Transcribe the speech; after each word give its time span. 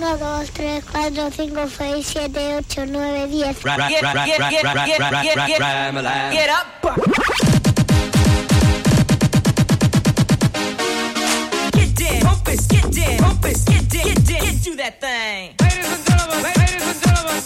1, 0.00 0.46
2, 0.46 0.80
3, 1.30 1.48
4, 1.50 1.66
5, 1.66 2.04
6, 2.04 2.06
7, 2.06 2.36
8, 2.36 2.86
9, 2.86 3.28
10. 3.28 3.54
Get 6.32 6.48
up! 6.48 6.66
Get, 11.72 11.94
get, 11.94 12.22
get, 14.00 14.24
get 14.40 14.54
that 14.80 14.98
thing. 15.00 15.54
Ladies 15.60 15.92
and 15.92 16.06
gentlemen, 16.06 16.42
ladies 16.42 16.80
and 16.80 17.02
gentlemen. 17.02 17.40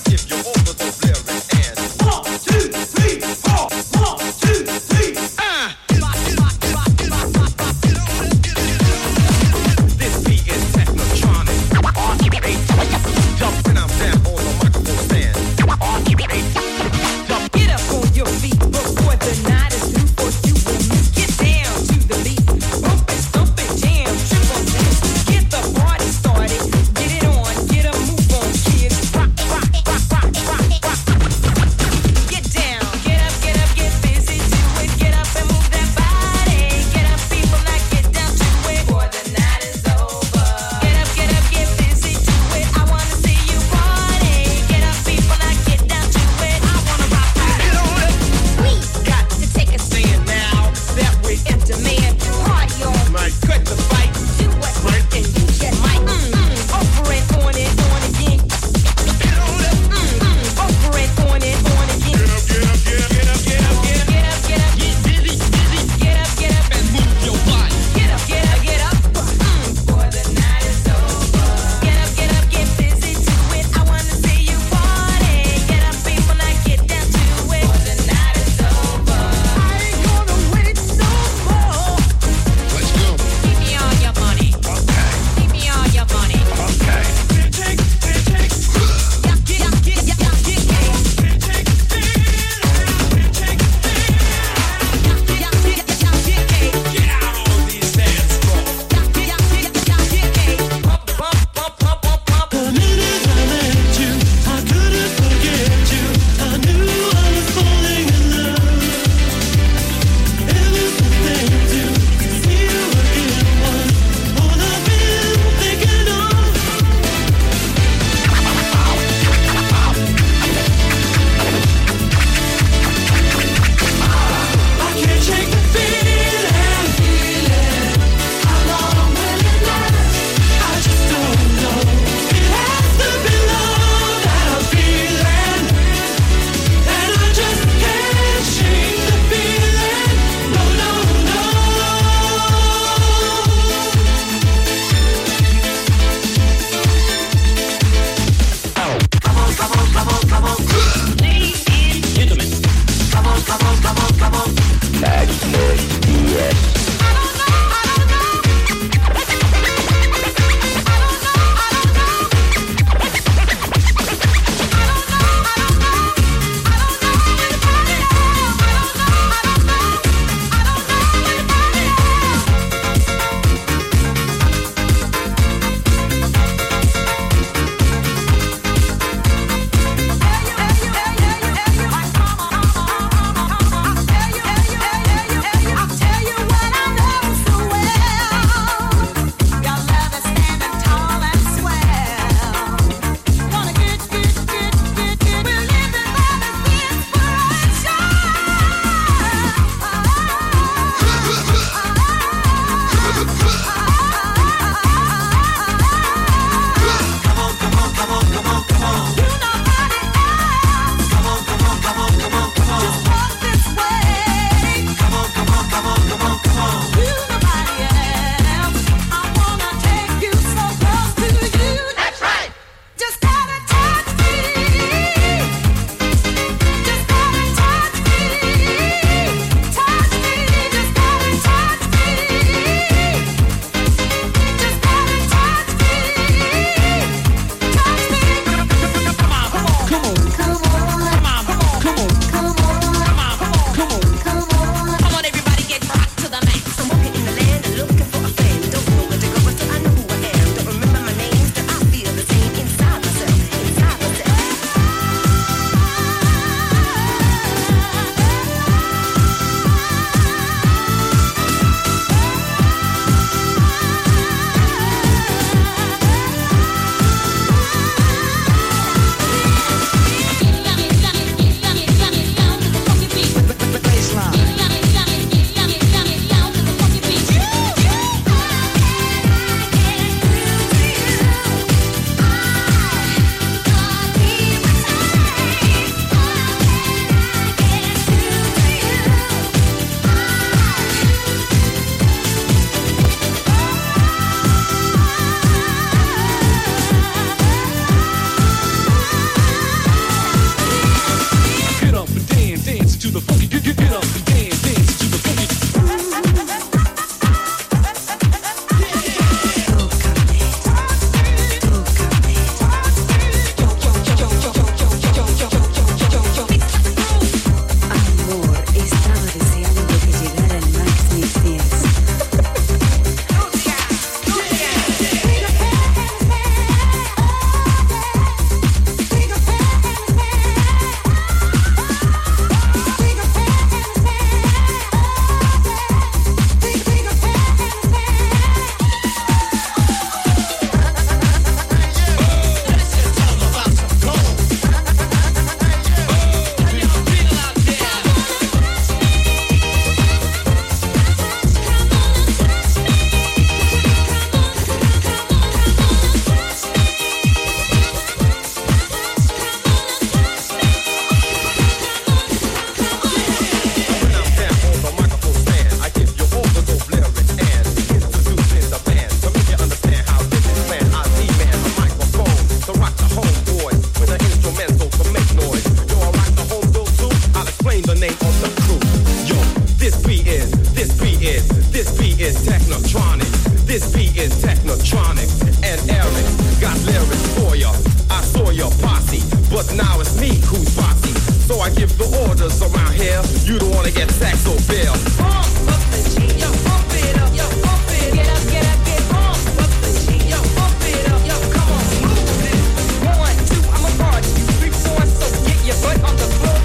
gangsters 392.44 392.62
around 392.62 392.94
here. 392.94 393.22
You 393.44 393.58
don't 393.58 393.74
wanna 393.74 393.90
get 393.90 394.08
taxed 394.08 394.46
or 394.46 394.56
bill. 394.68 394.92
Bump 395.18 395.68
up 395.68 395.82
the 395.90 396.00
G, 396.12 396.26
yo, 396.38 396.50
bump 396.64 396.92
it 396.92 397.16
up, 397.18 397.32
yo, 397.34 397.46
bump 397.62 397.88
it. 397.88 398.14
Get 398.14 398.28
up, 398.28 398.42
get 398.50 398.66
up, 398.66 398.80
get 398.84 399.02
bump 399.10 399.60
up 399.62 399.72
the 399.80 399.90
G, 400.04 400.28
yo, 400.28 400.38
bump 400.56 400.82
it 400.84 401.06
up, 401.12 401.22
yo. 401.24 401.36
Come 401.52 401.70
on, 401.72 401.84
move 402.02 402.42
this. 402.44 402.64
One, 403.04 403.38
two, 403.48 403.62
I'ma 403.74 403.90
party. 404.00 404.30
Three, 404.58 404.70
four, 404.70 405.00
so 405.06 405.26
get 405.46 405.58
your 405.64 405.76
butt 405.82 405.98
on 406.04 406.16
the 406.16 406.28
floor. 406.36 406.58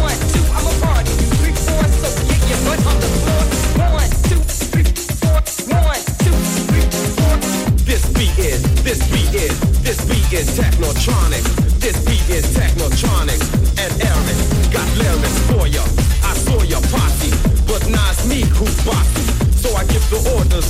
One, 0.00 0.20
two, 0.32 0.44
I'ma 0.56 0.72
party. 0.84 1.12
Three, 1.40 1.56
four, 1.66 1.84
so 2.00 2.08
get 2.28 2.42
your 2.48 2.60
butt 2.64 2.80
on 2.86 2.96
the 3.00 3.10
floor. 3.20 3.42
One, 4.00 4.10
two, 4.28 4.40
three, 4.72 4.88
four. 5.20 5.40
One, 5.72 6.02
two, 6.24 6.36
three, 6.68 6.86
four. 7.16 7.36
This 7.84 8.04
beat 8.16 8.38
is, 8.38 8.62
this 8.84 9.00
beat 9.12 9.34
is, 9.34 9.54
this 9.82 9.98
beat 10.04 10.32
is 10.32 10.48
Technotronic. 10.58 11.65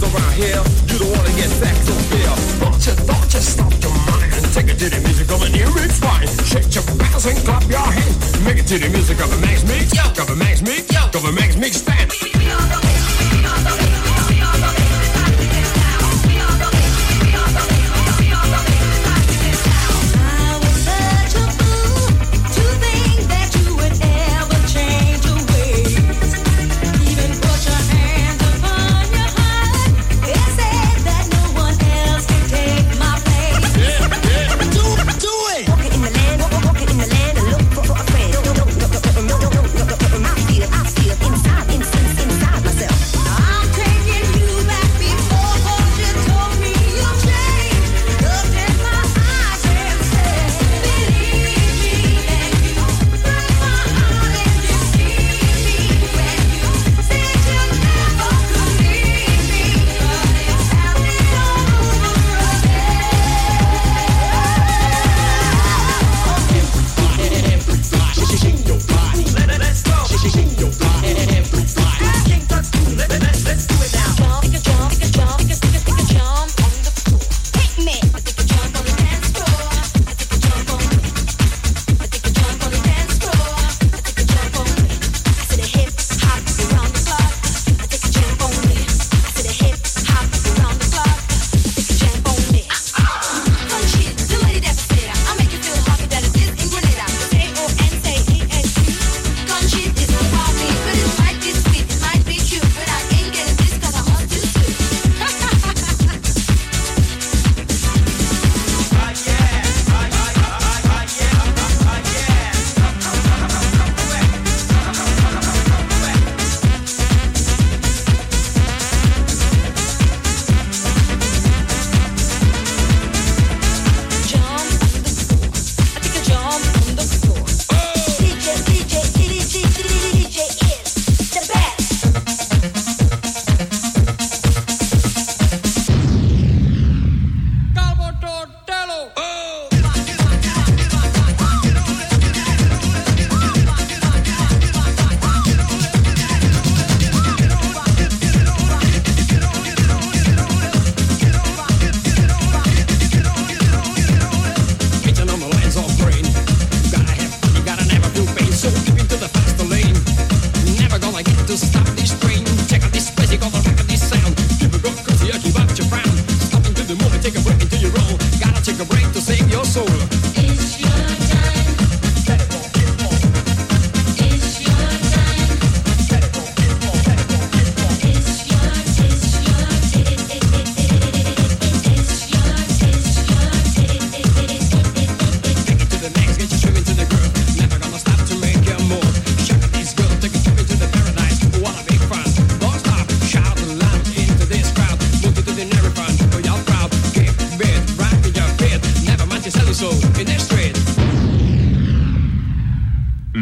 rules 0.00 0.14
around 0.14 0.32
here. 0.34 0.62
You 0.88 0.98
don't 0.98 1.10
wanna 1.10 1.32
get 1.36 1.50
sex 1.50 1.88
and 1.88 2.00
fear. 2.10 2.32
Don't 2.60 2.86
you, 2.86 2.94
don't 3.06 3.34
you 3.34 3.40
stop 3.40 3.72
your 3.82 3.94
mind 4.06 4.32
and 4.34 4.52
take 4.52 4.68
it 4.68 4.78
to 4.78 4.88
the 4.90 5.00
music 5.00 5.30
of 5.30 5.42
an 5.42 5.54
earring 5.54 5.90
swine. 5.90 6.28
Shake 6.44 6.74
your 6.74 6.84
ass 7.02 7.26
and 7.26 7.38
clap 7.44 7.64
your 7.68 7.78
hands. 7.78 8.44
Make 8.44 8.58
it 8.58 8.66
to 8.66 8.78
the 8.78 8.88
music 8.88 9.18
of 9.20 9.32
a 9.32 9.38
Max 9.40 9.64
Mix. 9.64 9.94
Yo. 9.94 10.02
Of 10.22 10.30
a 10.30 10.36
Max 10.36 10.62
Mix. 10.62 11.14
Of 11.14 11.24
a 11.24 11.32
Max 11.32 11.56
Mix. 11.56 11.95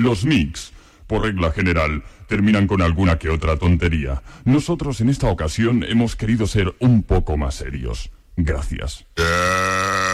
Los 0.04 0.20
Knicks, 0.20 0.72
por 1.06 1.22
regla 1.22 1.50
general, 1.50 2.04
terminan 2.28 2.66
con 2.66 2.82
alguna 2.82 3.18
que 3.18 3.30
otra 3.30 3.56
tontería. 3.56 4.22
Nosotros 4.44 5.00
en 5.00 5.08
esta 5.08 5.28
ocasión 5.28 5.82
hemos 5.82 6.14
querido 6.14 6.46
ser 6.46 6.74
un 6.78 7.02
poco 7.02 7.38
más 7.38 7.54
serios. 7.54 8.10
Gracias. 8.36 9.06
Eh, 9.16 10.13